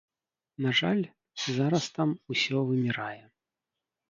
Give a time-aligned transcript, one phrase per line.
[0.65, 1.03] На жаль,
[1.57, 3.23] зараз там усё вымірае.